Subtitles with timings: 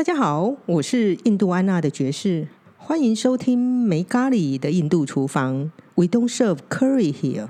[0.00, 5.70] 大家好，我是印度安娜的爵士，欢迎收听没咖喱的印度厨房。
[5.94, 7.48] We don't serve curry here。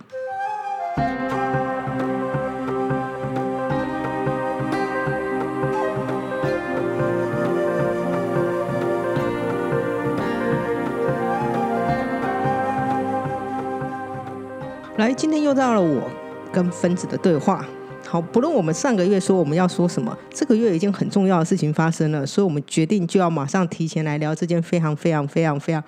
[14.96, 16.10] 来，今天又到了我
[16.52, 17.64] 跟分子的对话。
[18.10, 25.80] 好，不论我们上个月说我们要说什么，这个月已经很重要的事情发生了，所以我们决定就要马上提前来聊这件非常非常非常非常，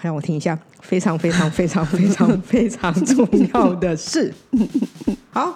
[0.00, 4.32] 让我听一下，非常非常非常非常非常重要的事。
[5.30, 5.54] 好，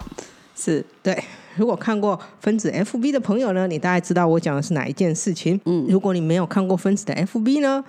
[0.55, 1.19] 是对。
[1.56, 5.58] 如果看过分子 FB 的朋友呢，你大概知道我讲的是哪一件事情。
[5.64, 7.83] 嗯，如果你没有看过分子的 FB 呢？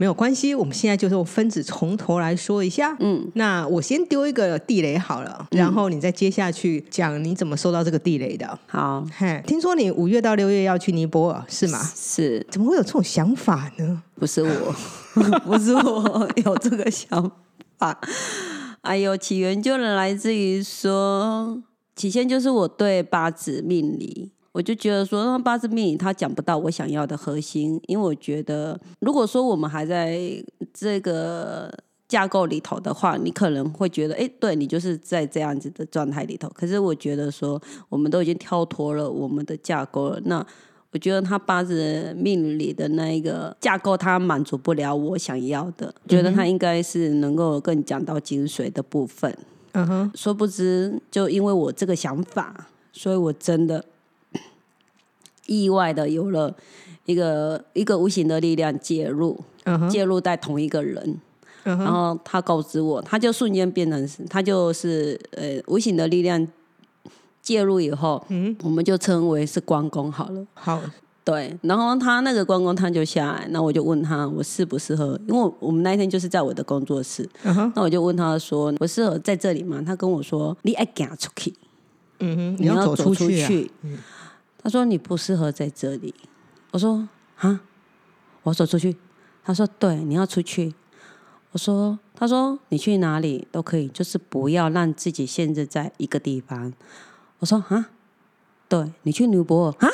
[0.00, 2.96] 没有关系，我们现在就是分子从头来说一下。
[3.00, 8.58] 嗯，那我先丢一个地雷好了，然后你再接下去讲你怎么收到这个地雷的。
[8.66, 11.78] 好，嘿，听说你五月到六月要去尼泊尔是吗？
[11.94, 14.02] 是，怎么会有这种想法呢？
[14.14, 14.74] 不是我，
[15.44, 17.30] 不是我有这个想
[17.76, 18.00] 法。
[18.80, 21.62] 哎呦，起源就来自于说，
[21.94, 24.32] 起先就是我对八字命理。
[24.52, 30.18] 我就觉得说，那八字命理他讲不到我想要的核心，因为我觉得，如果说我们还在
[30.74, 31.72] 这个
[32.08, 36.48] 架构里头的话，你可能会觉得，哎，对你就是在这样子的状态里头。
[36.48, 40.20] 可是我觉得说，我们都已经跳脱了我们的架构了。
[40.24, 40.44] 那
[40.90, 45.94] 我觉得他八字命理的那一个架构，他满足不了我想要的。
[46.08, 49.32] 觉得他应该是能够更讲到精髓的部分。
[49.74, 53.84] 嗯哼，殊不知，就因为我这个想法，所以我真的。
[55.50, 56.54] 意外的有了
[57.06, 59.36] 一个一个无形的力量介入，
[59.90, 61.20] 介入在同一个人，
[61.64, 66.46] 然后他告知我，他就瞬间变成，他就是呃无形的力量
[67.42, 70.46] 介入以后，嗯，我们就称为是关公好了。
[70.54, 70.80] 好，
[71.24, 77.28] 对，然后他那个关公他就下来，那我就问他我适不适合，因为我们那一天就是在我的工作室，
[77.74, 79.82] 那我就问他说我适合在这里吗？
[79.84, 81.52] 他跟我说你爱赶出去，
[82.20, 83.68] 嗯哼，你要走出去。
[84.62, 86.14] 他说你不适合在这里。
[86.72, 87.60] 我说啊，
[88.42, 88.96] 我走出去。
[89.42, 90.74] 他说对，你要出去。
[91.52, 96.72] 我说，他说你去哪里都可以，就是不要让自己限制在一个地方。
[97.40, 97.88] 我说啊，
[98.68, 99.90] 对你去尼泊尔啊，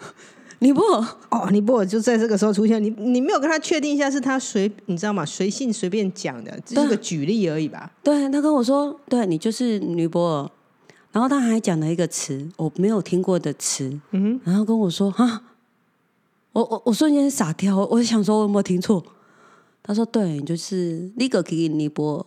[0.60, 2.82] 尼泊尔哦，尼泊尔就在这个时候出现。
[2.82, 5.26] 你你没有跟他确定一下，是他随你知道吗？
[5.26, 7.92] 随性随便讲的，只是个举例而已吧。
[8.02, 10.50] 对他跟我说，对你就是尼泊尔。
[11.12, 15.42] 然后他还讲了一个词，我没有听过的词，嗯，然后跟我说哈，
[16.52, 19.04] 我我我瞬间傻掉，我想说我有没有听错？
[19.82, 22.26] 他说对，就是那个给尼泊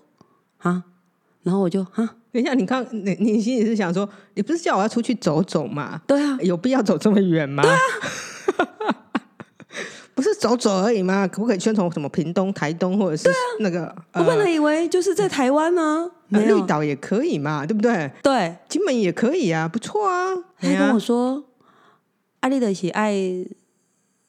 [0.60, 0.84] 尔啊，
[1.44, 6.02] 然后我就哈，等一下，你看你你心里是想说，你不是叫我要出去走走吗？
[6.06, 7.64] 对啊，有必要走这么远吗？
[7.64, 8.96] 对啊。
[10.16, 11.28] 不是走走而已吗？
[11.28, 13.30] 可不可以先从什么屏东、台东，或者是
[13.60, 13.94] 那个？
[14.14, 18.12] 我本来以为就是在台湾呢，绿岛也可以嘛，对不对？
[18.22, 20.36] 对，金门也可以啊，不错啊。
[20.60, 21.44] 他跟我说
[22.42, 23.16] ：“阿丽的喜爱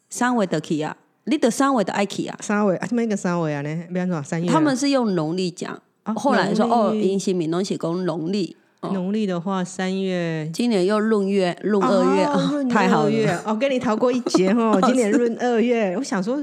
[0.08, 3.84] 三维的 key 啊，你的三维的爱 key 啊，三维啊，这么一个三维啊呢？
[3.88, 5.80] 比方说三月，他们是用农历讲，
[6.16, 8.56] 后来说哦，阴性闽东写公农历。”
[8.92, 13.42] 农历的话，三月，今年又闰月，闰二月，太好了。
[13.44, 14.78] 哦，跟你逃过一劫哦。
[14.86, 16.36] 今年闰二月，我想说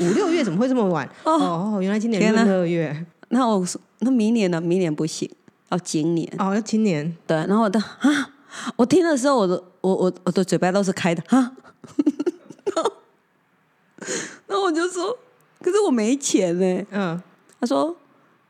[0.00, 1.08] 五六月怎么会这么晚？
[1.24, 3.04] 哦，原来今年闰二月。
[3.28, 3.64] 那我
[4.00, 4.60] 那明年呢？
[4.60, 5.28] 明年不行，
[5.70, 6.30] 要今年。
[6.38, 7.16] 哦，要今年。
[7.26, 8.30] 对，然后我的啊，
[8.76, 11.52] 我听的时候，我的我我我的嘴巴都是开的哈。
[14.46, 15.16] 然后我就说，
[15.62, 16.86] 可是我没钱呢。
[16.90, 17.22] 嗯。
[17.60, 17.96] 他说：“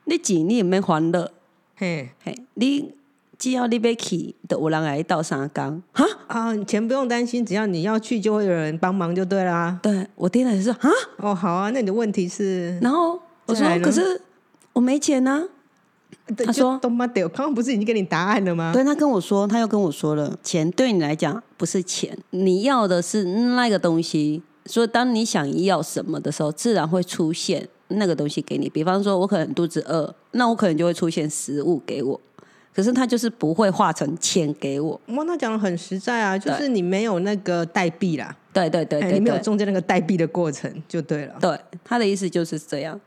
[0.03, 1.31] 你钱你也没还的。”
[1.77, 2.93] 嘿嘿，你。
[3.37, 6.55] 只要你被去，的有人来倒三缸哈啊！
[6.63, 9.79] 钱不用担心，只要你要去，就会有人帮忙，就对啦。
[9.81, 10.79] 对我听了也是啊。
[11.17, 12.77] 哦，好啊，那你的问题是？
[12.79, 14.21] 然后我说，可是
[14.73, 15.47] 我没钱呢。
[16.45, 24.41] 他说：“都妈的，刚刚不是已经给你答案了吗？”对他跟我说，他又跟我说了，钱对你来讲不是钱，你要的是那个东西。
[24.65, 28.67] 所以当你想要什么的时候，自然会出现那个东西给你。
[28.69, 32.19] 比方说，我可能肚子饿，那我可能就会出现食物给我。
[32.75, 34.99] 可是他就是不会化成钱给我。
[35.07, 38.35] 哇，那讲的很实在啊，就是你没有那个代币啦。
[38.51, 41.35] 对对对，你没有中间那个代币的过程就对了。
[41.39, 42.99] 对，他的意思就是这样。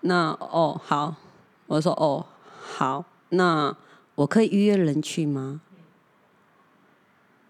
[0.00, 1.14] 那哦好，
[1.68, 2.26] 我说哦
[2.60, 3.76] 好，那
[4.16, 5.60] 我可以预约人去吗？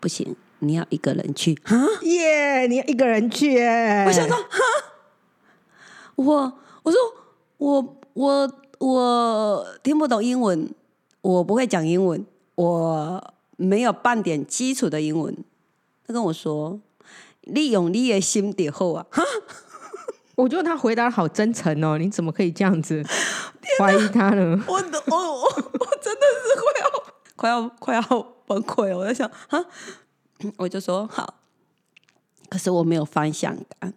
[0.01, 1.59] 不行，你要一个人去。
[1.65, 4.05] 啊耶，你要一个人去哎！
[4.07, 4.59] 我想说哈，
[6.17, 7.01] 我我说
[7.57, 10.69] 我我我听不懂英文。
[11.21, 12.25] 我不会讲英文，
[12.55, 15.37] 我没有半点基础的英文。
[16.07, 16.81] 他跟我说
[17.43, 19.07] ：“利用你的心底好啊。
[19.11, 19.23] 哈
[20.37, 23.03] 我觉得他回答得好真诚哦，你怎么可以这样子
[23.79, 24.65] 怀疑他呢？
[24.69, 27.05] 我我我我真的是快要
[27.37, 28.03] 快要快要
[28.47, 28.99] 崩溃了。
[28.99, 29.65] 我在想啊，
[30.57, 31.35] 我就说好，
[32.49, 33.93] 可是我没有方向感。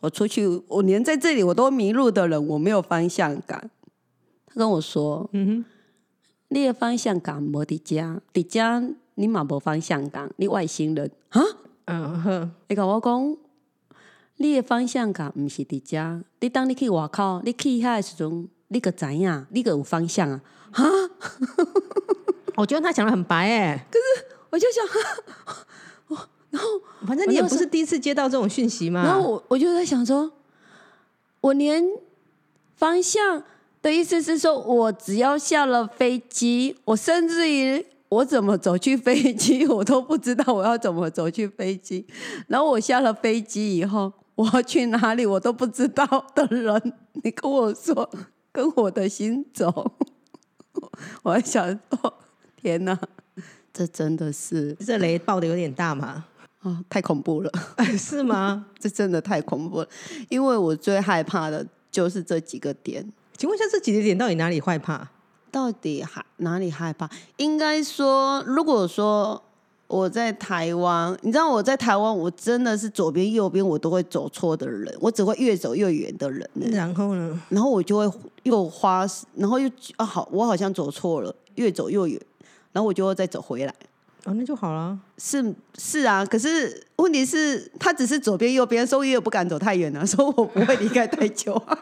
[0.00, 3.68] 我出去，我连在这里我都迷路的人，我没有方向感。
[4.46, 5.64] 他跟我说，嗯哼，
[6.48, 8.82] 你的方向感无伫家，伫家
[9.16, 11.42] 你嘛无方向感，你外星人啊？
[11.86, 13.36] 嗯哼，你甲我讲，
[14.36, 20.40] 你的方向感毋是伫遮，你当你去外口，你去遐的时阵，你个知影，你个有方向啊？
[20.70, 20.84] 哈，
[22.56, 23.80] 我觉得他讲的很白诶。
[23.90, 24.84] 可是，我就想，
[26.08, 26.16] 我
[26.50, 26.68] 然后
[27.06, 29.02] 反正你也不是第一次接到这种讯息嘛。
[29.04, 30.30] 然后我我就在想说，
[31.40, 31.84] 我连
[32.76, 33.42] 方向
[33.80, 42.06] 的意思是说，我只要下了飞机，我甚至于我怎么走去飞机， 我都不知道我要怎么走去飞机。
[42.46, 46.04] 然后我下了飞机以后，我要去哪里我都不知道
[46.34, 46.92] 的人，
[47.22, 48.08] 你跟我说
[48.50, 49.92] 跟我的心走，
[51.22, 52.14] 我还想说，
[52.56, 52.98] 天哪，
[53.72, 56.24] 这真的是这雷爆的有点大嘛？
[56.60, 57.52] 啊、太恐怖了。
[57.96, 58.66] 是吗？
[58.78, 59.88] 这真的太恐怖了，
[60.28, 63.12] 因为我最害怕的就是这几个点。
[63.38, 65.08] 请问一下，这几个点到底哪里害怕？
[65.52, 67.08] 到底害哪里害怕？
[67.36, 69.40] 应该说，如果说
[69.86, 76.50] 我在台湾，你知道我在台湾，我真的是左边右边我都会走错的人，我只会越走越远的人。
[76.72, 77.40] 然后呢？
[77.48, 79.06] 然后我就会又花，
[79.36, 82.20] 然后又啊好，我好像走错了，越走越远，
[82.72, 83.72] 然后我就会再走回来。
[84.28, 84.98] 哦，那就好了。
[85.16, 91.78] 是是啊，可是问题是，他只是左边右边，所以我也不敢走太远啊， 所以我不会离开太久啊。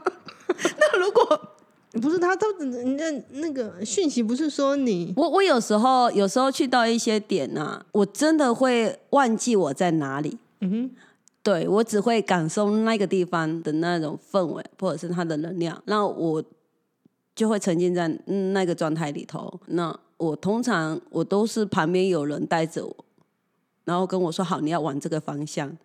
[0.79, 1.41] 那如果
[2.01, 10.39] 不是他都人家那个讯息不是说你我我有时候有时候去到一些点啊，我真的会忘记我在哪里。
[10.61, 10.91] 嗯哼，
[11.43, 16.43] 对我只会感受那个地方的那种氛围，或者是它的能量，那我
[17.35, 19.61] 就会沉浸在嗯那个状态里头。
[19.67, 23.05] 那我通常我都是旁边有人带着我，
[23.85, 25.77] 然后跟我说好，你要往这个方向，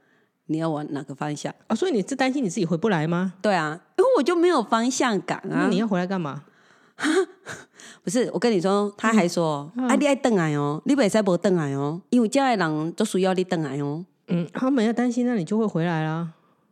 [0.45, 1.53] 你要往哪个方向？
[1.67, 3.33] 啊，所以你是担心你自己回不来吗？
[3.41, 5.63] 对啊，因为我就没有方向感啊。
[5.63, 6.43] 那你要回来干嘛？
[8.03, 14.05] 不是，我跟你说，他还说，嗯啊，你爱等来哦，你袂使无等来哦，因为家的人都需要你等来哦。
[14.27, 16.29] 嗯，他们要担心，那你就会回来啦。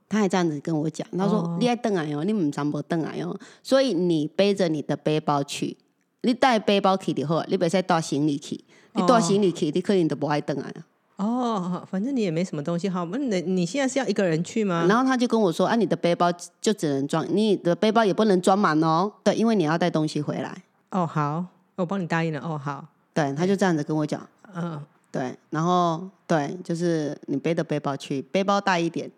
[0.08, 5.78] 他还这样子跟我讲，他说：“哦你爱邓来哦，你唔常不邓来哦，所以你背着你的背包去，
[6.22, 8.60] 你带背包去就好，你袂使带行李去，
[8.94, 10.86] 你带行李去，你可能都不爱等来啊。
[11.18, 14.86] 哦，反正你也没什么东西，好，那你你现在是要一个人去吗？
[14.88, 16.32] 然后他就跟我说：“啊，你的背包
[16.62, 20.64] 就只能装，你的背包也不能装满哦，对，因为你要带东西回来。
[20.92, 21.46] 哦，好，
[21.76, 22.40] 我帮你答应了。
[22.40, 24.26] 哦，好，”对，他就这样子跟我讲，
[24.56, 24.82] 嗯，
[25.12, 29.12] 对，然后对，就是你背着背包去，背包大一点，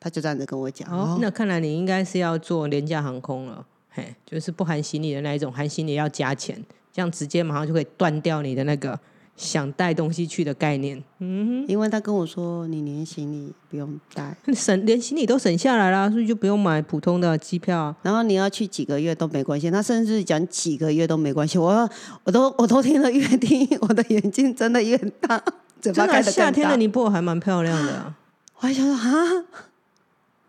[0.00, 0.88] 他就这样子跟我讲。
[0.90, 6.60] 哦，那看来你应该是要坐廉价航空了，嘿，就是不含行李的那一种，含行李要加钱，
[6.92, 8.98] 这样直接马上就可以断掉你的那个
[9.36, 11.02] 想带东西去的概念。
[11.18, 17.96] 嗯因为他跟我说，你连行李不用带， 哼，省连行李都省下来啦，所以就不用买普通的机票啊。
[18.02, 21.58] 然后你要去几个月都没关系，他甚至讲几个月都没关系。
[21.58, 21.88] 我
[22.24, 25.42] 我都我都听了越听，我的眼睛真的越大，
[25.80, 28.16] 嘴巴真的夏天的你，尼泊尔还蛮漂亮的、啊，
[28.60, 29.44] 我还想说啊，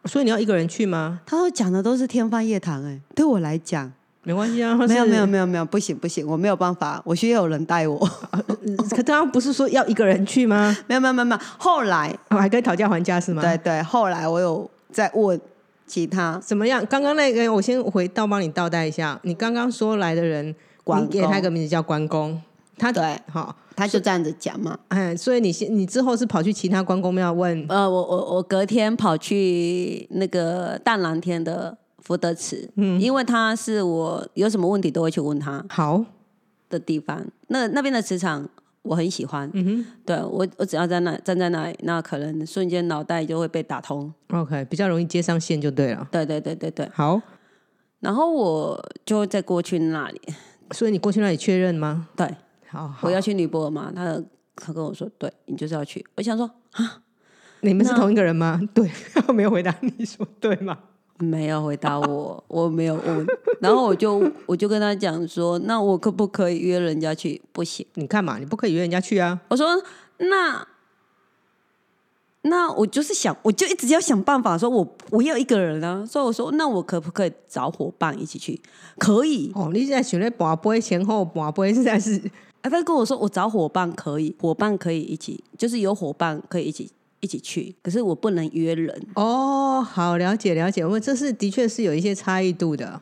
[0.05, 1.21] 所以你要一个人去吗？
[1.25, 3.91] 他说讲的都是天方夜谭哎，对我来讲
[4.23, 7.99] 没关系啊，没有没有有，没有没有，不行不行，我没有办法，我需要有人带我。
[8.89, 10.75] 可刚刚不是说要一个人去吗？
[10.87, 13.41] 没有没有没有没有，后来我还跟讨价还价是吗？
[13.41, 15.39] 对，对，后来我有在问
[15.85, 16.85] 其他怎么样？
[16.85, 20.55] 刚刚那个我先回到帮你倒带一下，你刚刚说来的人，
[20.85, 22.41] 关你给他一个名字叫关公，
[22.77, 24.77] 他对，好，他就这样子讲嘛。
[24.89, 36.03] 哎，所以你先你之后是跑去其他关公庙问，呃，我我我隔天跑去那个淡蓝天的福德祠，嗯，因为他是我有什么问题都会去问他好，
[36.69, 37.25] 的地方。
[37.47, 38.47] 那那边的磁场
[38.81, 44.11] 我很喜欢，嗯哼对我我只要在那站在那里，那可能瞬间脑袋就会被打通。
[44.31, 46.07] ，OK，比较容易接上线就对了。
[46.11, 47.21] 对对对对对，好，
[48.01, 50.21] 然后我就再过去那里，
[50.71, 52.09] 所以你过去那里确认吗？
[52.17, 52.27] 对
[53.01, 54.21] 我要去尼泊尔嘛，他
[54.55, 56.05] 他跟我说，对你就是要去。
[56.15, 57.01] 我想说啊
[57.61, 58.59] 你们是同一个人吗？
[58.73, 58.91] 对，
[59.33, 60.77] 没有回答你说对吗？
[61.19, 63.25] 没有回答我，我没有问，
[63.61, 67.41] 然后我就我就跟他讲说，那我可不可以约人家去？
[67.51, 67.85] 不行。
[67.93, 69.39] 你看嘛，你不可以约人家去啊。
[69.47, 69.81] 我说
[70.17, 70.67] 那
[72.41, 78.59] 那我就是想，我就一直要想办法，说我我要一个人啊，所以我说那我可不可以找伙伴一起去？
[78.97, 79.51] 可以。
[79.55, 82.19] 哦，你现在选了拔杯前后拔杯，实在是
[82.63, 86.89] 哎，他跟我说我找伙伴可以，伙伴可以一起，就是有伙伴可以一起
[87.19, 89.07] 一起去，可是我不能约人。
[89.15, 92.99] 哦，好，了解了解，我这是的确是有一些差异度的。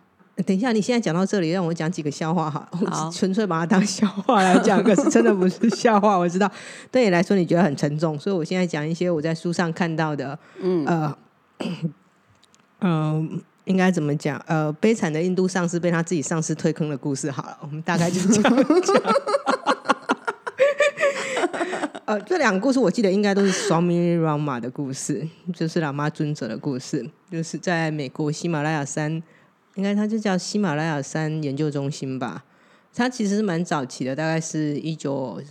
[0.47, 6.17] 等一下，你现在讲到这里，让我讲几个笑话哈，好纯粹把它当笑话来讲，可是真的不是笑话。
[6.17, 6.51] 我知道
[6.91, 11.17] 对你来说你觉得很沉重，所以我现在讲一些我在书上看到的，嗯呃，
[12.79, 13.41] 嗯、
[13.71, 14.37] 应该怎么讲？
[14.45, 17.31] 呃，悲惨的印度上司被他自己上司推坑的故事。
[17.31, 18.95] 好了， 我们大概就是这样讲。
[22.05, 25.25] 呃，这两个故事我记得应该都是 Swami Rama 的故事，
[25.55, 29.23] 就是喇嘛尊者的故事，就是在美国喜马拉雅山，
[29.75, 32.43] 应该它就叫喜马拉雅山研究中心吧。
[32.93, 35.41] 它其实是蛮早期的，大概是一九，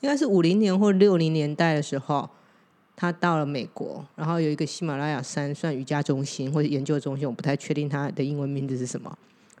[0.00, 2.28] 应该是五零年或六零年代的时候，
[2.96, 9.16] 他到了美国，然后有一个喜马拉雅山算瑜伽中心或者研究中心，我不太确定它的英文名字是什么。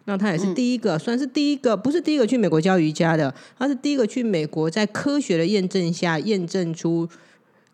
[0.06, 7.08] 那他也是第一个，算是第一个，不是第一个去美国教瑜伽的，他是第一个去美国，在科学的验证下验证出，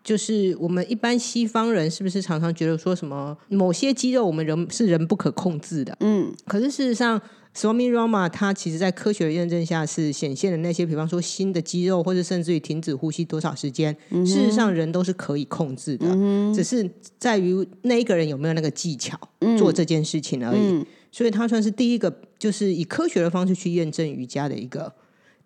[0.03, 7.21] 就是我们一般西方人是不是常常觉得说什么某些肌肉我们人是人不可控制的，嗯，可是事实上
[7.55, 16.07] ，Swami Rama 他其实在科学的验证下是显现的那些，比方说新的肌肉，或者甚至于停止呼吸多少时间，事实上人都是可以控制的，
[16.53, 16.89] 只是
[17.19, 19.19] 在于那一个人有没有那个技巧
[19.57, 20.85] 做这件事情而已。
[21.13, 24.91] 所以他算是第一个，就是以科学的方式去验证瑜伽的一个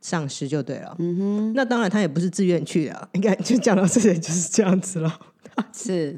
[0.06, 0.96] 上师就对了。
[1.00, 5.20] 嗯哼，那当然他也不是自愿去的， 应该就讲到这里就是这样子了。
[5.74, 6.16] 是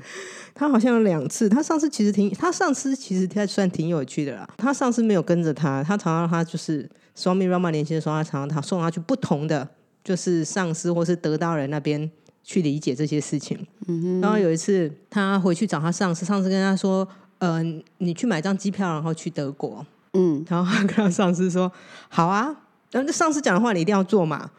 [0.54, 4.46] 他好像有两次，他上次其实挺，他上次其实他算挺有趣的啦。
[4.58, 9.66] 他上次没有跟着他，他常常他就是 Swami Rama 年轻的时候，他常常他送他去不同的
[10.04, 12.10] 就是上司或是得到人那边
[12.44, 13.58] 去理解这些事情。
[13.88, 17.08] 嗯哼，然后有一次他回去找他上司，上司跟他说
[17.40, 17.62] ：“呃，
[18.00, 21.72] 你去买张机票，然后去德国。”嗯，然后他跟他上司说
[22.10, 22.56] ：“好啊，
[22.92, 24.50] 然后那上次讲的话你一定要做嘛。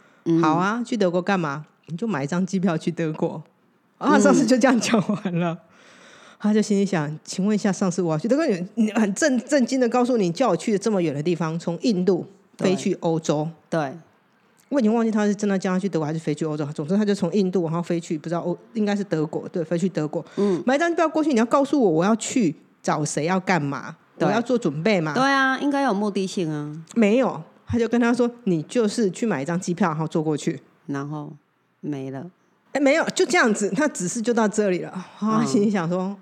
[0.42, 1.64] 好啊，去德国干嘛？
[1.86, 3.42] 你就买一张机票去德国。”
[3.98, 5.58] 然后他上次就这样讲完了。
[6.40, 12.24] 他就心里想：“请问一下，上次，我要去德国，你你很震震惊的告诉你，叫我去这么远的地方，从印度
[12.58, 13.48] 飞去欧洲。
[13.68, 13.92] 对，
[14.68, 16.64] 我已经忘记他是真的叫他去德国还是飞去欧洲。
[16.66, 20.24] 总之，他就从印度然后飞去，不知道欧应该是德国，对，飞去德国。
[20.36, 25.14] 嗯，买一张机票过去，你要告诉我我要去找谁，要干嘛，我要做准备嘛。
[25.14, 26.72] 对啊，应该有目的性啊。
[26.94, 30.60] 没有，他就跟他说：“你就是去买一张机票，然后坐过去。
[30.86, 31.30] 然后
[31.80, 32.28] 没了，”
[32.72, 34.90] 哎，没有，就这样子，他指示就到这里了。
[35.20, 36.16] 啊，心里想说：“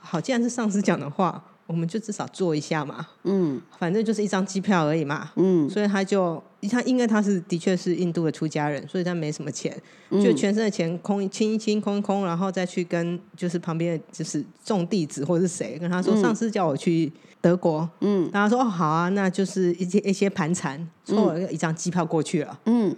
[0.00, 3.06] 好，既然是上司讲的话，我们就至少做一下嘛。
[3.22, 3.60] 嗯。
[3.78, 9.74] 反正就是一张机票而已嘛。”嗯，所以他就他因为他是的确是印度的出家人，所以他没什么钱，
[10.10, 17.10] 就全身的钱空清一清空一空，然后再去跟就是旁边的就是众弟子或者是谁跟他说，上司叫我去
[17.40, 22.60] 德国，嗯，然后他说哦好啊，那就是一些一些盘缠，凑了一张机票过去了。
[22.66, 22.94] 嗯，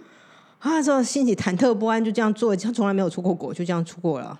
[0.59, 4.37] 他那时候心里忐忑不安，就这样做，他从来没有出过国，就这样出国了。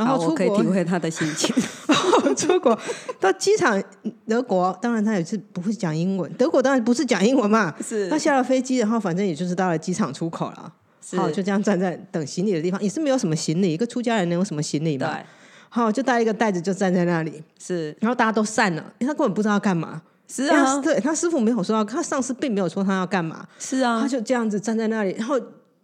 [0.00, 1.54] 然好，后出国我可以体会他的心情。
[2.34, 2.78] 出国
[3.18, 3.82] 到机场，
[4.26, 7.74] 德国当然他也是不会讲英文，德国当然不是讲英文嘛。
[7.82, 8.08] 是。
[8.08, 10.72] 他下了飞机，然后反正也就是到了机场出口了，
[11.04, 11.18] 是。
[11.18, 15.06] 好就这样站在等行李的地方，也是没有什么行李，一个出家人能有什么行李嘛？
[15.12, 15.24] 对，
[15.68, 17.94] 好就带一个袋子就站在那里，是。
[18.00, 20.00] 然后大家都散了，因为他根本不知道要干嘛。
[20.32, 24.00] 是啊，对他师傅没有说要，他上司并没有说他要干嘛，是啊。
[24.00, 25.36] 他，就这样子站在那里，然后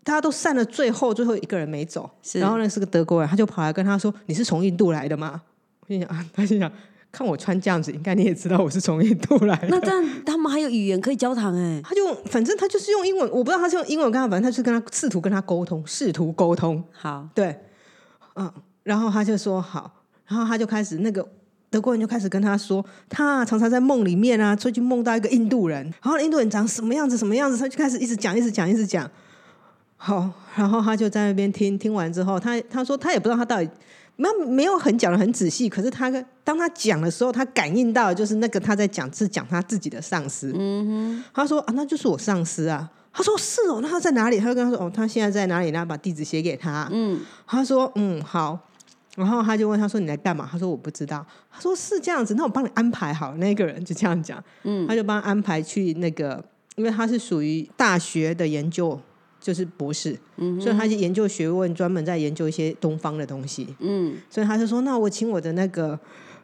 [0.06, 5.42] 大家都散了，最后最后一个人没走，是然后那是个德国人，他就跑来跟他说：“你是从印度来的吗？”
[5.82, 6.70] 我心想啊，他心想，
[7.10, 9.66] 看我穿这样子，应该你也知道我是从印度来的。
[9.66, 11.82] 那这样他们还有语言可以交谈哎。
[11.82, 17.58] 他就反正他就是用英文，我不知道他是用英文跟他，反正他就是跟他试图跟他沟通，试图沟通，好，对，
[18.36, 18.48] 嗯，
[18.84, 19.90] 然后他就说好，
[20.28, 21.28] 然后他就开始那个
[21.68, 29.10] 德国人就开始跟他说，他常常在梦里面啊，最近梦到一个印度人，然后印度人长什么样子什么样子，他就开始一直讲一直讲一直讲。
[29.96, 33.68] 好，然后他就在那边听，听完之后，他他说他也不知道他到底
[34.16, 40.52] 没有没有很讲的很仔细，可是他跟当他讲的时候，他感应到就是那个他在讲是讲他自己的上司。
[40.54, 42.90] 嗯哼，他说啊，那就是我上司啊。
[43.12, 44.38] 他说是哦，那他在哪里？
[44.38, 45.70] 他就跟他说哦，他现在在哪里？
[45.70, 46.86] 然后把地址写给他。
[46.92, 48.58] 嗯，他说嗯好，
[49.16, 50.46] 然后他就问他说你来干嘛？
[50.52, 51.24] 他说我不知道。
[51.50, 53.34] 他说是这样子，那我帮你安排好。
[53.36, 59.00] 那个人就这样讲，嗯，他就帮他安排去那个，因为他是属于大学的研究，
[59.46, 65.96] 就是博士，嗯，所以他是研究学问，专门在研究一些东方的东西，嗯，所以他就说那我请我的那个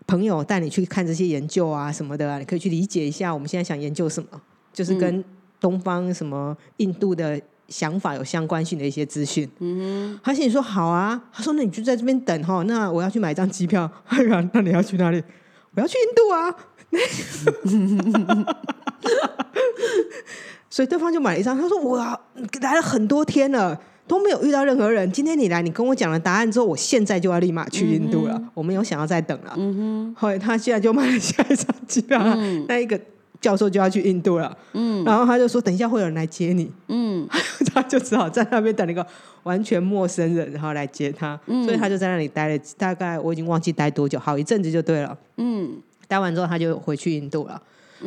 [0.06, 4.40] 朋友带你去看这些研究啊什么的啊，你可以去理解一下我们现在想研究什么，
[4.72, 5.24] 就是跟
[5.58, 9.50] 东方什么印度的想法有相关性的一些资讯。
[9.58, 13.90] 嗯他心里说好啊，他说那你就在这边等哈，那我要去买一张机票。
[14.06, 15.20] 哎呀，那你要去哪里？
[15.74, 16.54] 我要去印度啊。
[20.72, 21.98] 所以对方就买了一张，他说我
[22.62, 25.12] 来了很多天了，都没有遇到任何人。
[25.12, 29.52] 今天你来，你跟我讲了答案之后，我现在就要立马去印度了，我没有想要再等了。
[29.58, 32.18] 嗯哼，后来他现在就买了下一张机票，
[32.68, 32.98] 那一个
[33.38, 34.56] 教授就要去印度了。
[34.72, 36.72] 嗯，然后他就说，等一下会有人来接你。
[36.88, 37.28] 嗯，
[37.74, 39.06] 他就只好在那边等一个
[39.42, 41.38] 完全陌生人，然后来接他。
[41.66, 45.14] 所以他就在那里待了大概我已经忘记待多久，好一阵子就对了。
[45.36, 45.72] 嗯，
[46.08, 47.60] 待完之后他就回去印度了。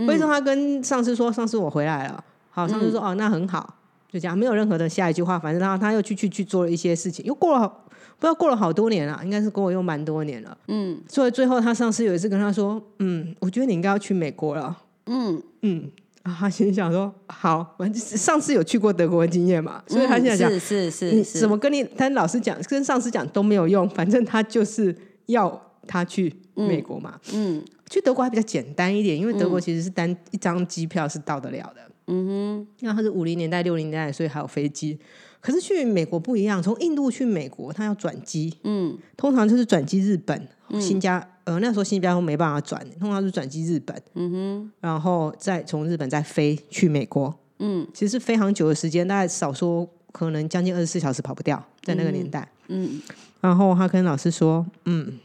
[0.07, 2.23] 为什么他跟上司说，上司我回来了？
[2.55, 3.75] 好，上司说哦，那很好。
[4.07, 5.37] 就这样，没有任何的下一句话。
[5.37, 10.57] 反正他他又去去去做了一些事情，又过了不知道过了好多年了，应该是跟我又蛮多年了。
[10.69, 14.73] 嗯，所以最后他上司有一次跟他说：“嗯，我觉得你应该要去美国了。”
[15.07, 15.91] 嗯嗯，
[16.23, 21.83] 啊，他心想说：“好，我上次有去过德国的经验嘛，所以他现在讲是是是，怎么跟你？
[21.97, 24.95] 但老师讲跟上司讲都没有用，反正他就是
[25.25, 27.19] 要他去美国嘛。
[27.33, 34.97] 嗯，去德国还比较简单一点，因为德国其实是单一张机票是到得了的。”嗯哼，那他是五零年代、六零年代，所以还有飞机。
[35.41, 38.51] 可是去美国不一样，从印度去美国，他要转机。
[38.63, 40.47] 嗯，通常就是转机日本、
[40.79, 43.95] 新加呃那时候新加坡没办法转，通常是转机日本。
[44.15, 47.33] 嗯哼，然后再从日本再飞去美国。
[47.59, 52.47] 嗯，其实非常久的时间，大概少说可能将近二十四小时跑不掉，在那个年代。
[52.67, 52.99] 嗯，
[53.39, 55.19] 然后他跟老师说：“嗯，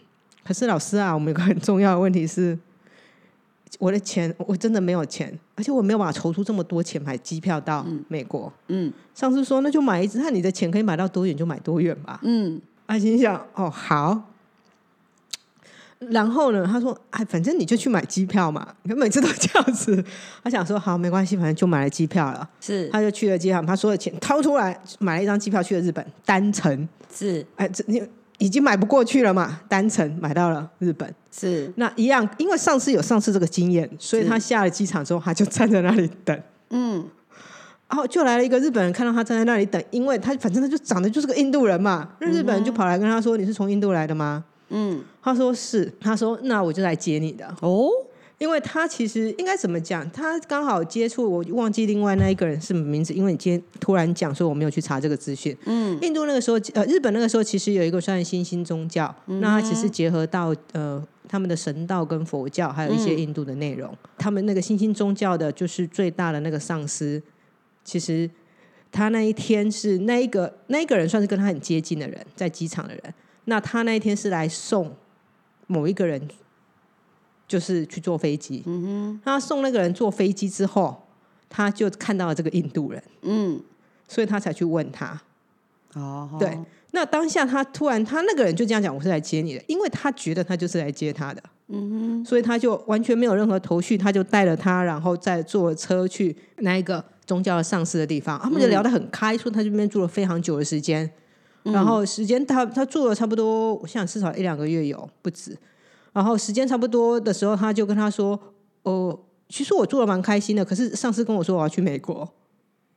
[0.45, 2.59] 可是老师啊，我们有个很重要的问题是。”
[3.79, 8.53] 我的钱我真的没有钱，而且我没有办法筹出这么多钱买机票到美国。
[8.67, 12.19] 嗯，上次说那就买一只，那你的钱可以买到多远就买多远吧。
[12.23, 14.21] 嗯，阿心想哦好，
[15.99, 20.05] 然后呢，他说哎，反正你就去买机票嘛，你每次都这样子。
[20.43, 22.49] 他想说好没关系，反正就买了机票了。
[22.61, 26.89] 是，他就去了机场，他所有钱掏出来买了一张机票去了日本单程。
[27.15, 28.03] 是，哎这你。
[28.41, 29.61] 已经买不过去了嘛？
[29.69, 36.43] 单程买到了日本，是那一样，因为上次有上次这个经验，所以他下了机场之后，他就站在那里等。
[36.71, 37.07] 嗯，
[37.89, 47.91] 然后就来了一个日本人，看到他站在那里等，因为他反正他就长得就是个印度人嘛，那日本人就跑来跟他说：“你是从印度来的吗？”嗯，他说是，他说那我就来接你的哦。
[48.41, 50.11] 因为他其实应该怎么讲？
[50.13, 53.13] 他刚好接触，我忘记另外那一个人是什么名字。
[53.13, 55.55] 因为你今天突然讲说我没有去查这个资讯。
[55.67, 63.95] 嗯，印度那个时候，呃，日本那个时候其实有一个算新兴宗教，那它其实结合到呃他们的神道跟佛教，还有一些印度的内容。
[64.17, 67.23] 他们那个新兴宗教的，就是最大的那个上司，
[67.85, 68.31] 其实
[68.91, 73.15] 他那一天是那一个那一个人算是跟他很接近的人，在机场的人。
[73.45, 74.97] 那他那一天是来送
[75.67, 76.27] 某一个人。
[77.51, 80.97] 就是去坐飞机，嗯哼，他送那个人坐飞机之后，
[81.49, 83.61] 他就看到了这个印度人，嗯，
[84.07, 85.21] 所以他才去问他，
[85.95, 86.57] 哦，对，
[86.93, 101.11] 那当下他突然，他那个人就这样讲，我是来接你的，因为他觉得他就是来接他的，嗯哼，所以他就完全没有任何头绪，他就带了他，然后再坐车去那一个宗教的上司的地方，他们就聊得很开，说他这边住了非常久的时间，
[101.65, 105.59] 然后时间他他住了差不多，我想至少一两个月有不止。
[106.13, 108.39] 然后时间差不多的时候，他就跟他说
[108.83, 109.19] ：“哦，
[109.49, 110.65] 其实我做的蛮开心的。
[110.65, 112.29] 可是上司跟我说我要去美国，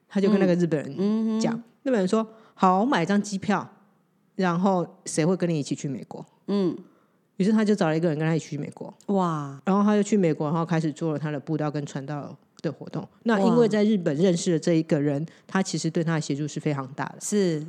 [0.08, 3.70] 他就跟那个日本人讲，日本人说好，我买一张机票，
[4.36, 6.26] 然后谁会跟你一起去美国？
[6.48, 6.76] 嗯，
[7.38, 8.94] 于是他就找了一个人跟他一起去美国。
[9.08, 9.62] 哇！
[9.66, 13.08] 然后他就去美国，然后开始做了他的布道跟传道的活动。
[13.24, 17.18] 那因为在日本认识了这一个人，他其实对他的协助是非常大的。
[17.22, 17.64] 是，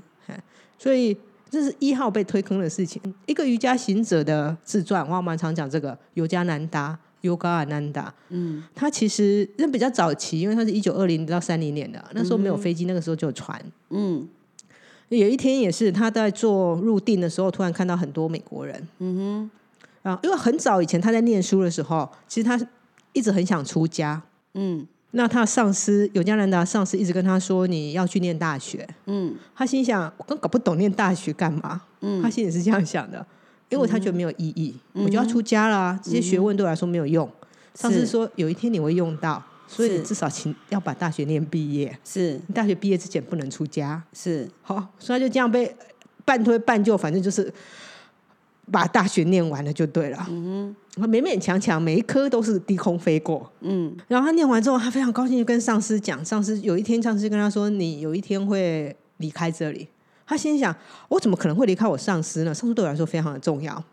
[0.79, 1.17] 所以。
[1.55, 3.01] 这是一号被推坑的事情。
[3.27, 8.09] 一个瑜伽行者的自传，我蛮常讲这个尤加南达 （Yoga Ananda）。
[8.31, 13.61] 嗯，他其实那比较早期，因为他是一九二零到三零年的，那时候没有飞机，那个时候就有船。
[13.91, 14.29] 嗯，
[15.11, 18.89] 有一天也是他在做入定的时候，突然看到很多美国人。
[18.99, 19.51] 嗯
[20.03, 22.61] 哼，啊，因为很早以前他在念书的时候，其实他
[23.13, 24.21] 一直很想出家。
[24.55, 24.85] 嗯。
[25.17, 33.25] 那他的上司有加拿大上司一直跟他说：“你要去念大学。”嗯，他心想：“我更搞不懂念大学干嘛？”嗯，他心里是这样想的，
[33.69, 37.31] 因为他觉得没有意义，我就要出家了，这些学问对我来说没有用。
[37.75, 41.97] 上司说：“有一天你会用到，所以你至少请要把大学念毕业。
[42.05, 44.03] 是你，大学毕业之前不能出家。
[44.13, 45.75] 是，好，所以他就这样被
[46.25, 47.51] 半推半就，反正就是。”
[48.71, 59.87] 把大学念完了就对了，嗯哼，勉勉强强每一科都是低空飞过，嗯，然后他念完之后，他非常高兴，就跟上司讲，上司有一天上司跟他说：“你有一天会离开这里。”
[60.27, 60.75] 他心想
[61.09, 62.55] ：“我怎么可能会离开我上司呢？
[62.55, 63.85] 上司对我来说非常的重要。”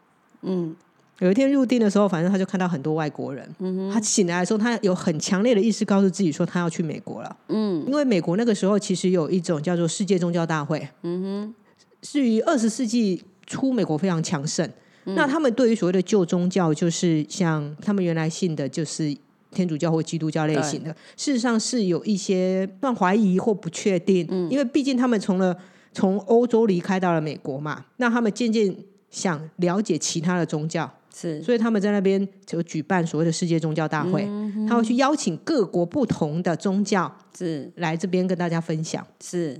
[0.43, 0.73] 嗯，
[1.19, 11.55] 有一天入定的时候，反正他就看到很多外国人，嗯，他醒来的时候，他有很强烈的意识告诉自己说他要去美国了，嗯，因为美国那个时候其实有一种叫做世界宗教大会，嗯哼，
[12.01, 13.21] 是于二十世纪。
[13.51, 14.67] 出美国非常强盛，
[15.03, 19.13] 那他们对于所谓的旧宗教，就是像他们原来信的，就是
[19.51, 25.55] 天主教或基督教类型的，事实上是有一些算怀疑或不确定，因为毕竟他们从了
[25.91, 28.73] 从欧洲离开到了美国嘛，那他们渐渐
[29.09, 31.43] 想了解其他的宗教，是。
[31.43, 34.25] 所以他们在那边就举办所谓的世界宗教大会，
[34.69, 39.05] 他会去邀请各国不同的宗教是来这边跟大家分享。
[39.19, 39.59] 是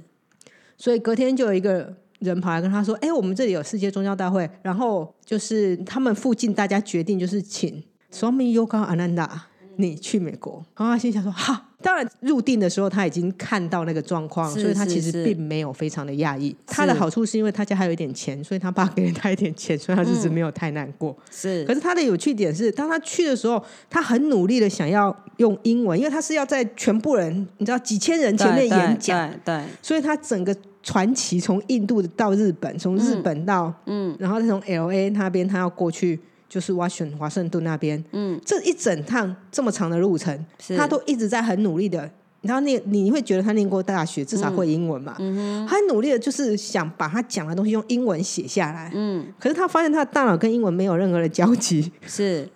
[0.77, 9.30] 所以隔天就有一个人跑来跟他说：“哎、我们这里有世界宗教大会，然后就是他们附近大家决定就是请 Swami Yoga Ananda
[9.76, 16.56] 你去美国。”然后他心想说：“哈。”当然，入定的时候他已经看到那个状况，所以他其实并没有非常的讶异。
[16.68, 21.18] 他的好处是因为他家还有一点钱，所以他爸给了他一点钱，所以他日子没有太难过。
[21.32, 40.46] 是可是他的有趣点是，当他去的时候，他很努力的想要用英文，因为他是要在全部人，你知道几千人前面演讲，对对所以他整个传奇从印度到日本，从日本到嗯，然后再从 L A 那边，他要过去就是华盛华盛顿那边，嗯，这一整趟这么长的路程，
[40.78, 42.10] 他都一直在很努力的。
[42.41, 45.15] 然后念你会觉得他念过大学，至少会英文嘛？
[45.20, 48.89] 嗯、他很努力的，就是想把他讲的东西用英文写下来。
[48.96, 52.50] 嗯，可是他发现他的大脑跟英文没有任何的交集，是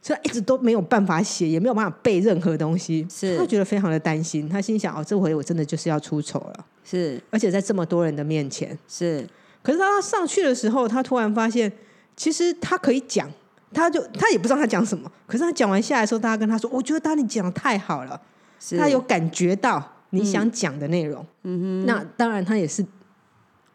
[0.00, 3.06] 所以他一直都没有办法写，也没有办法背任何东西。
[3.10, 6.66] 是他觉得非常的担心，他心想：哦，这回我真的就是要出丑了。
[6.88, 8.78] 是而且在这么多人的面前。
[8.88, 9.26] 是
[9.62, 11.70] 可是当他上去的时候，他突然发现，
[12.16, 13.28] 其实他可以讲，
[13.72, 15.10] 他就他也不知道他讲什么。
[15.26, 18.20] 可是他讲完下来的时候，大家跟他说：“我觉得当你讲的太好了。”
[18.60, 21.26] 是他有感觉到你想讲的内容。
[21.42, 22.84] 嗯哼，那当然他也是。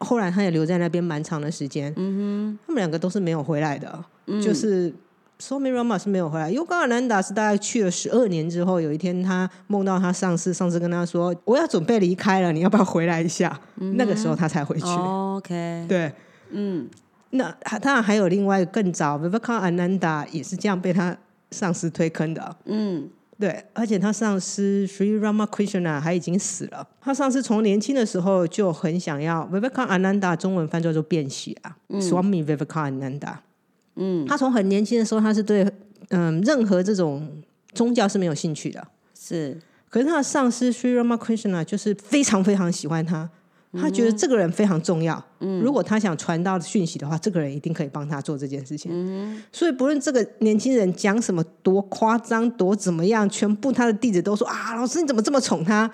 [0.04, 1.94] 后来他也留在那边蛮长的时间。
[1.96, 4.04] 嗯哼，他们两个都是没有回来的，
[4.42, 4.92] 就是
[5.42, 6.52] Swami Rama 是没有回来。
[6.52, 13.60] Yoga Ananda 是大概去了十二年之后，有一天他梦到他上司，上司跟他说：“我要准备离开了，你要不要回来一下？”
[13.98, 14.86] 那个时候他才回去。
[14.86, 16.14] 哦 OK 对，
[16.52, 16.88] 嗯
[17.32, 21.18] 那还当然还有另外一个更早，Vivekananda 也是这样被他
[21.50, 22.56] 上司推坑的。
[22.66, 26.88] 嗯对，而且他上司 Sri Ramakrishna 还已经死了。
[27.02, 33.38] 他上司从年轻的时候就很想要 Vivekananda，中文翻作做变喜啊、s w a m i Vivekananda。
[33.96, 35.70] 嗯他从很年轻的时候，他是对
[36.10, 37.30] 嗯任何这种
[37.74, 38.86] 宗教是没有兴趣的。
[39.18, 43.30] 是可是他的上司 Sri Ramakrishna 就是非常非常喜欢他，
[43.74, 45.24] 他觉得这个人非常重要。
[45.40, 49.42] 嗯如果他想传到讯息的话，这个人一定可以帮他做这件事情。
[49.52, 55.92] 所以不论这个年轻人讲什么多夸张、多怎么样，全部他的弟子都说啊，老师你怎么这么宠他？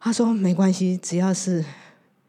[0.00, 1.64] 他说没关系，只要是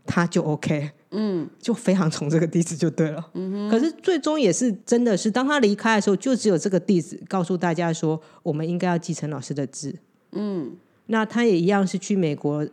[0.06, 0.91] 他就 OK。
[1.12, 3.30] 嗯就非常从这个地址就对了。
[3.69, 9.95] 可是最终也是真的是，当他离开的时候，就只有这个地址告诉大家说，我们应该要继承老师的志。
[10.32, 10.76] 嗯
[11.08, 12.63] 那他也一样是去美国，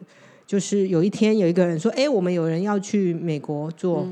[0.46, 4.06] 就是有一天有一个人说：“哎、我们有人要去美国做，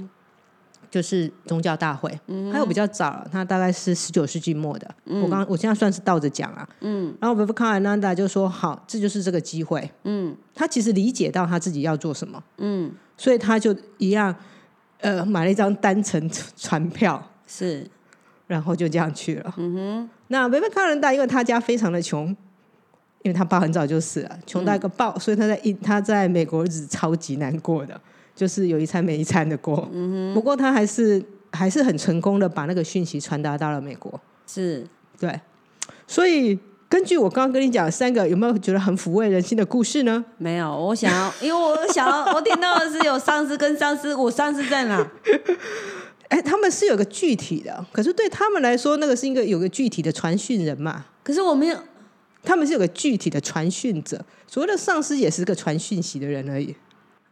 [0.91, 2.09] 就是宗教大会。
[2.51, 4.95] 还有比较早了，他大概是十九世纪末的。
[5.05, 6.67] 我刚我现在算是倒着讲啊。
[6.81, 9.91] 嗯然后 Vivekananda 就说：“好，这就是这个机会。
[10.05, 14.35] 嗯他其实理解到他自己要做什么，嗯所以他就一样，
[14.99, 17.87] 呃，买了一张单程船票，是
[18.47, 19.55] 然后就这样去了。
[19.57, 22.29] 嗯哼，那维维康人大，因为他家非常的穷，
[23.23, 27.99] 因为他爸很早就死了，穷到一个爆，所以他在一他在美国日子超级难过的，
[28.35, 29.89] 就是有一餐没一餐的过。
[29.93, 34.21] 嗯不过他还是还是很成功的把那个讯息传达到了美国。
[34.47, 34.87] 是
[35.19, 35.41] 对，
[36.07, 36.59] 所以
[36.95, 40.25] 根据我刚刚跟你讲的三个，有没有觉得很抚慰人心的故事呢？
[40.39, 45.05] 没有，我想要，因为我想要，我听到的是有上司跟上司，我上司在哪？
[46.31, 51.05] 哎，他们是有个具体的，可是对他们来说，那个是一个有个具体的传讯人嘛。
[51.25, 51.77] 可是我没有，
[52.45, 56.77] 他们是有个具体的传讯者，所谓的上司也是个传讯息的人而已。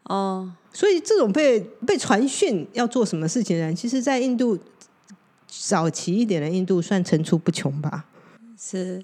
[0.06, 4.58] 哦，所以这种被被传讯要做什么事情的人，其实，在印度
[5.46, 8.06] 早期一点的印度算层出不穷吧，
[8.58, 9.00] 是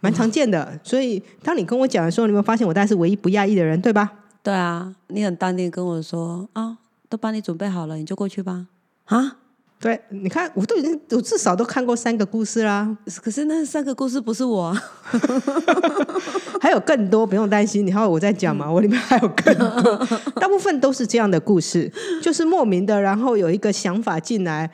[0.00, 0.78] 蛮常见的。
[0.82, 4.10] 所以当你跟我讲的时候，你有没有发现我大概是唯一不讶异的人，对吧？
[4.42, 8.66] 对啊，你很淡定跟我说啊，都帮你准备好了，你就过去吧。
[9.06, 9.36] 啊，
[9.80, 14.82] 对，你看，我都已经，我至少都看过三个故事啦，可是那三个故事不是我啊
[16.60, 17.86] 还有更多，不用担心。
[17.86, 20.06] 你还有我在讲嘛，我里面还有更多，
[20.40, 21.90] 大部分都是这样的故事，
[22.22, 24.70] 就是莫名的，然后有一个想法进来，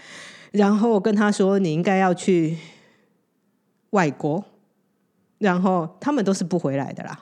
[0.53, 2.57] 然后跟他说你应该要去
[3.91, 4.45] 外国，
[5.45, 7.19] 然后他们都是不回来的啦。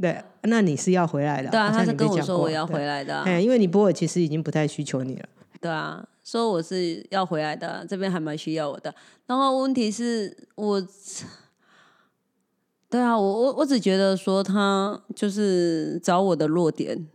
[0.00, 1.50] 对，那你是要回来的？
[1.50, 5.24] 对啊，他是跟我说我要回对来的啊、哎，因为尼泊尔其实已经不太需求你了。
[5.60, 8.94] 对啊，说我是要回来的，这边还蛮需要我的。
[9.26, 10.80] 然后问题是我，
[12.88, 17.08] 对啊，我我我只觉得说他就是找我的弱点，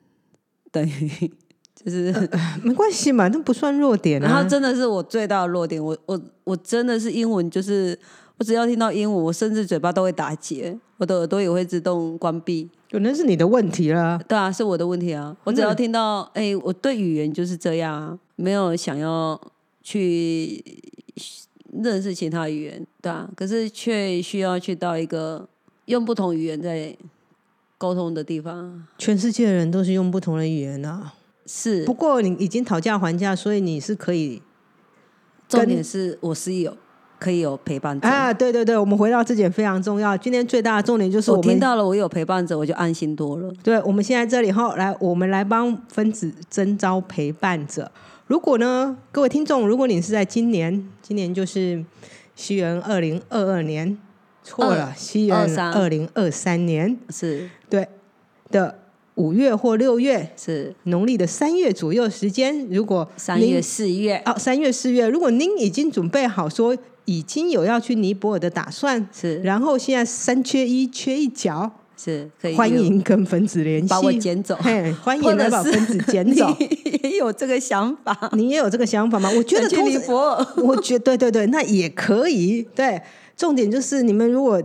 [0.72, 1.32] 等于
[1.74, 2.12] 就是，
[2.63, 4.28] 没关系嘛，那不算弱点啊。
[4.28, 5.82] 然后真的是我最大的弱点。
[5.82, 7.98] 我我我真的是英文，就是
[8.43, 12.69] 我只要听到鹦鹉，我甚至嘴巴都会打结，我的耳朵也会自动关闭。
[12.91, 14.19] 可能是你的问题啦。
[14.27, 15.34] 对啊，是我的问题啊。
[15.45, 19.39] 我只要听到，哎、我对语言就是这样啊，没有想要
[19.82, 20.62] 去
[21.82, 23.29] 认识其他语言，对啊。
[23.34, 25.47] 可是却需要去到一个
[25.86, 26.93] 用不同语言在
[27.77, 31.13] 沟通的地方，全世界的人都是用不同的语言啊。
[31.45, 31.93] 是不。
[31.93, 34.41] 过你已经讨价还价，所以你是可以
[35.47, 36.75] 重点是我是有
[37.19, 38.08] 可以有陪伴者。
[38.08, 40.15] 啊，对对对，我们回到这点非常重要。
[40.17, 43.52] 今天最大的重点就是我听到了，我有陪伴者，我就安心多了。
[43.63, 47.91] 对，我们现在这里后来，我们来帮分子征招陪伴者。
[48.28, 51.84] 如果呢，各位听众，如果你是在今年，今年就是
[52.36, 53.97] 西元二零二二年，
[54.43, 57.88] 错了，西元二零二三年，是对
[58.49, 58.80] 的
[59.15, 76.55] 五月或六月，是，农历的三月左右时间，如果三月、四月哦，三月、四月，如果您已经准备好说已经有要去尼泊尔的打算，是然后现在三缺一，缺一角，是可以欢迎跟分子联系，把我捡走，嘿，欢迎来把分子捡走。
[77.03, 78.29] 也有这个想法。
[78.33, 79.29] 你也有这个想法吗？
[79.35, 82.65] 我觉得 去尼泊尔， 我觉对对对，那也可以。
[82.73, 83.01] 对，
[83.35, 84.61] 重点就是你们如果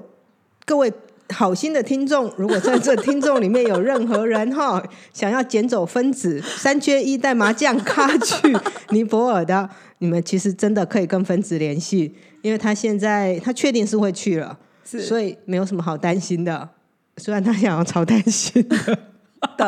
[0.65, 0.93] 各位
[1.31, 8.57] 好心的听众，如果在这听众里面有任何人哈想要捡走分子三缺一带麻将咖去
[8.91, 9.69] 尼泊尔的，
[9.99, 16.69] 你们其实真的可以跟分子联系，因为他现在他确定是会去了，是所以没有什么好担心的。
[17.17, 18.77] 虽然他想要超担心的，
[19.59, 19.67] 对。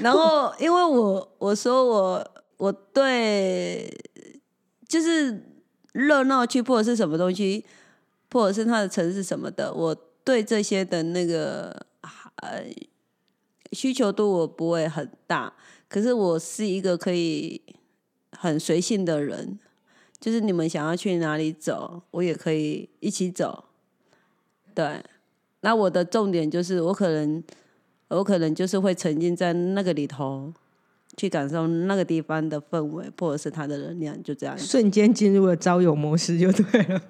[0.00, 3.92] 然后，因为我我说我我对
[4.86, 5.42] 就是
[5.92, 7.64] 热闹区或者是什么东西，
[8.30, 11.86] 或者是他的城市什么的，我对这些的那个
[12.36, 12.62] 呃
[13.72, 15.52] 需求度我不会很大。
[15.88, 17.60] 可是我是一个可以
[18.44, 19.58] 很随性的人，
[20.20, 23.64] 就是你们想要去哪里走，我也可以一起走。
[24.74, 25.02] 对，
[25.60, 27.42] 那我的重点就是我可能。
[28.08, 30.52] 我可能就是会沉浸在那个里头，
[31.16, 34.56] 去感受那个地方的氛围，或者是它的能量，就这样。
[34.56, 37.02] 瞬间进入了招友模式就对了。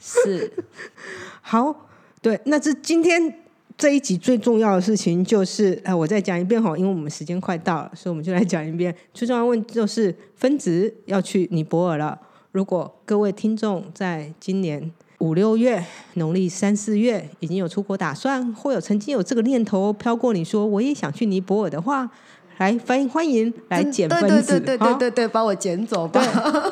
[0.00, 0.50] 是，
[1.42, 1.90] 好，
[2.22, 3.40] 对，那这今天
[3.78, 8.92] 这一集最重要的事情就是，哎，我再讲一遍哈，因为我们时间快到了，所以我们就来讲一遍。
[9.14, 12.18] 最重要的问就是分子要去尼泊尔了。
[12.50, 15.80] 如果各位听众在今年五六月、
[16.14, 22.10] 农历三四月已经有出国打算，或有曾经有这个念头飘过你说我也想去尼泊尔的话，
[22.58, 26.20] 来欢迎欢迎来捡分子，对对对对，把我捡走吧，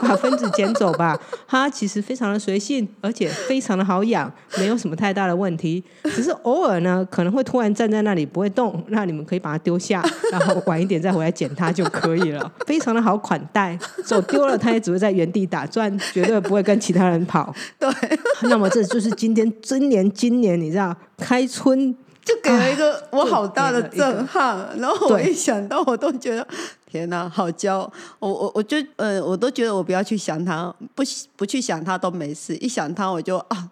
[0.02, 1.18] 把分子捡走吧。
[1.46, 5.82] 它其实非常的随性，而且非常的好养，没有什么太大的问题。
[6.04, 12.52] 只是偶尔呢，可能会突然站在那里不会动，那你们可以把它丢下，然后晚一点再回来捡它就可以了。
[12.66, 17.54] 非常的好款待，走丢了它也只会在原地打转，绝对不会跟其他人跑。
[17.78, 17.88] 对，
[18.50, 21.94] 那么这就是今天今年今年你知道开春
[22.26, 24.68] 就给了一个我好大的震撼。
[24.78, 26.46] 然后我一想到，我都觉得
[26.90, 27.92] 天哪，好骄傲！
[28.18, 31.02] 我我我就呃，我都觉得我不要去想他，不
[31.36, 33.70] 不去想他都没事，一想他我就啊，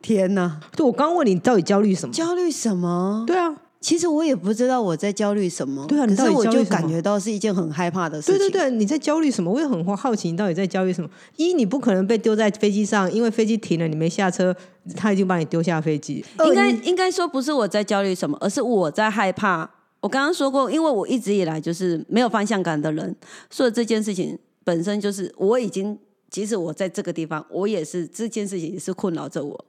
[0.00, 2.12] 天哪，就我刚问你到底焦虑什么？
[2.14, 3.24] 焦虑什么？
[3.26, 8.38] 对啊，其实我也不知道我在焦虑什么，对啊可是我就感觉到是一件很害怕的事情。
[8.38, 9.50] 对对对，你在焦虑什么？
[9.50, 11.10] 我也很好奇，你到底在焦虑什么？
[11.36, 14.54] 一，你不可能被丢在飞机上，因为飞机停了，你没下车，
[14.96, 16.24] 他已经把你丢下飞机。
[16.38, 19.68] 二应该你应该说不是我在焦虑什么，而是我在害怕。
[20.00, 23.14] 我刚刚说过，因为我一直以来就是没有方向感的人，
[23.50, 25.98] 所以这件事情本身就是我已经，
[26.30, 29.64] 即使我在这个地方，我也是这件事情也是困扰着我。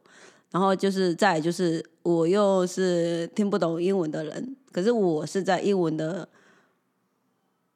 [0.54, 6.30] 然后就是再就是我又是听不懂英文的人，可是我是在英文的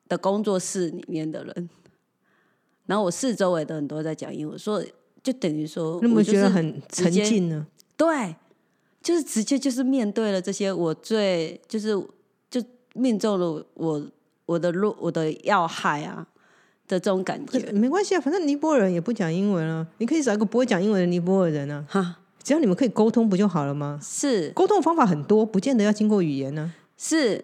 [0.08, 1.70] 的工作室里面的人，
[2.86, 7.66] 然后我四周围的人都在讲英文，所以就等于说，你有没有我就是觉得很沉浸呢？
[7.98, 8.36] 对，
[9.02, 12.00] 就是直接就是面对了这些我最就是
[12.52, 12.64] 就
[12.94, 14.08] 命中了我
[14.46, 16.28] 我的弱我的要害啊
[16.88, 24.00] 的这种感可觉没关系啊，反正尼泊尔人也不讲英文啊，你可以找一个不会讲英文的尼泊尔人啊，哈，只要你们可以沟通不就好了吗？
[24.02, 27.44] 是沟通方法很多，不见得要经过语言呢、是。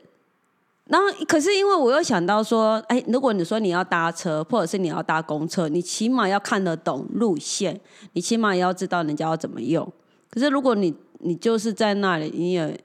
[0.86, 7.82] 然后，可是因为我又想到说，哎，如果你说你要搭车，或者是你要搭公车，你起码要看得懂路线，
[8.14, 9.86] 你起码也要知道人家要怎么用。
[10.30, 12.80] 可是如果你你就是在那里，你也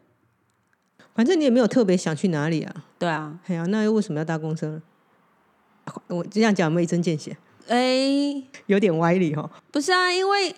[1.14, 2.84] 反正你也没有特别想去哪里啊。
[2.98, 4.82] 对啊，哎呀，那又为什么要搭公车呢？
[6.08, 7.36] 我这样讲有没有一针见血？
[7.68, 10.52] 哎，有点歪理哈、不是啊，因为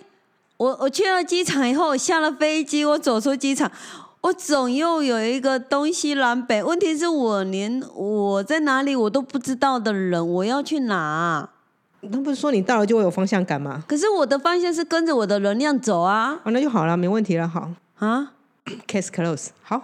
[0.61, 3.73] 我我去了机场以后，我下了飞机，我走出机场，
[4.21, 6.63] 我总又有一个东西南北。
[6.63, 11.51] 问题是我连我在哪里我都不知道的人，我要去哪啊、
[12.13, 13.83] 他不是说你到了就会有方向感吗？
[13.89, 17.49] 可是我的方向是跟着我的能量走啊哦，那就好了，没问题了。
[17.49, 18.33] 好，啊！
[18.87, 19.49] case close。
[19.63, 19.81] 好，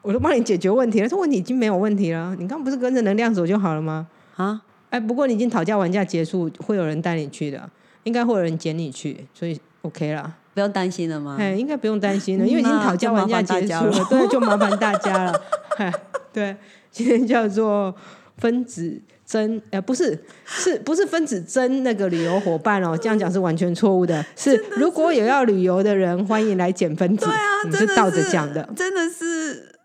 [0.00, 2.34] 我都帮你解决问题了，这问题已经没有问题了。
[2.36, 4.06] 你刚刚不是跟着能量走就好了吗？
[4.36, 7.68] 啊，哎，不过你已经讨价还价结束，会有人带你去的，
[8.04, 10.32] 应该会有人捡你去，所以 OK 啦。
[10.54, 11.36] 不用担心了吗？
[11.40, 15.42] 哎，应该不用担心了，因为已经讨价还价结束了，对，就麻烦大家了。
[15.78, 15.90] 哎，
[16.30, 16.54] 对，
[16.90, 17.94] 今天叫做
[18.36, 22.94] 分子真，呃，不是，是不是分子真那个旅游伙伴哦？
[23.00, 24.22] 这样讲是完全错误的。
[24.36, 27.24] 是如果有要旅游的人，欢迎来捡分子。
[27.24, 29.78] 对啊，你是倒着讲的，真的是。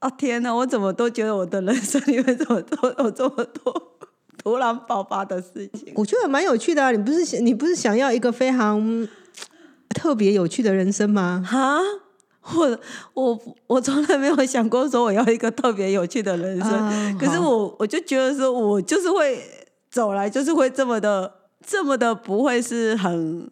[0.00, 3.92] 哦天哪，我怎么都觉得我的人生里面怎么都有这么多
[4.42, 5.92] 突然爆发的事情？
[5.94, 6.90] 我觉得蛮有趣的啊！
[6.90, 9.06] 你不是你不是想要一个非常。
[10.00, 11.44] 特别有趣的人生吗？
[11.46, 11.78] 哈，
[12.56, 12.78] 我
[13.12, 17.18] 我我从来没有想过说我要一个特别有趣的人生。
[17.18, 19.44] 可是我我就觉得说，我就是会
[19.90, 21.30] 走来，就是会这么的
[21.66, 23.50] 这么的不会是很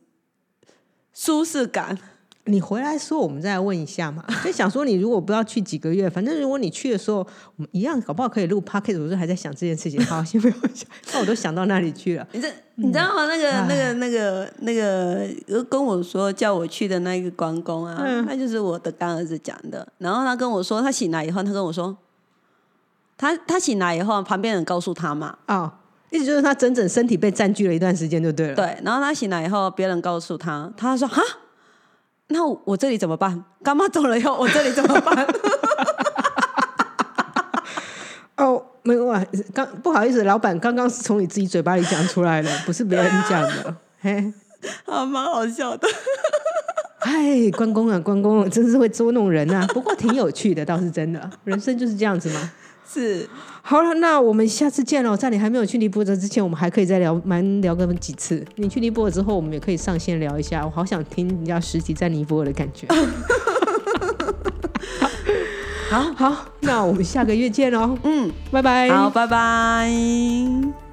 [1.12, 1.98] 舒适感。
[2.48, 4.24] 你回来说，我们再来问一下嘛。
[4.42, 10.04] 就想说，你如果不要去几个月，反正如果你去的时候，我们一样搞不好可以录 p o c a s t 我就还在想这件事情。
[10.06, 12.26] 好，先不要想，那 我都想到那里去了。
[12.32, 13.26] 你这你知道吗？
[13.26, 19.86] 那个那个那个那个跟我说叫我去的那个关公啊，那就是我的干儿子讲的。
[19.98, 21.96] 然后他跟我说，他醒来以后，他跟我说，
[23.16, 25.70] 他他醒来以后，旁边人告诉他嘛，哦，
[26.10, 28.54] 意思就是他整整身体被占据了一段时间，就对了。
[28.54, 31.22] 对，然后他醒来以后，别人告诉他，他说哈。
[32.28, 33.44] 那我这里怎么办？
[33.64, 35.26] 干妈走了以后，我这里怎么办？
[38.36, 43.74] 哦，没有啊，刚不好意思，老板刚刚是从你自己嘴巴里讲出来的，不是别人讲的。
[44.00, 44.32] 嘿，
[44.86, 45.88] 啊，蛮好笑的。
[47.00, 49.64] 哎，关公啊，关公真是会捉弄人啊！
[49.72, 51.30] 不过挺有趣的，倒是真的。
[51.44, 52.50] 人生就是这样子嘛。
[52.90, 53.28] 是，
[53.60, 55.14] 好了，那我们下次见喽。
[55.14, 58.42] 在你还没有去尼泊尔之前，我们还可以再聊，蛮聊个几次。
[58.56, 60.64] 你去尼泊尔之后，我们也可以上线聊一下。
[60.64, 62.86] 我好想听人家实体在尼泊尔的感觉。
[65.90, 67.98] 好好，那我们下个月见喽。
[68.04, 68.88] 嗯，拜拜。
[68.90, 70.87] 好，拜拜。